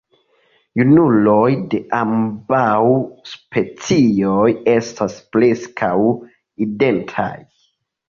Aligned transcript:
Junuloj 0.79 1.51
de 1.73 1.81
ambaŭ 1.97 2.71
specioj 3.35 4.49
estas 4.79 5.23
preskaŭ 5.37 5.95
identaj. 6.69 7.33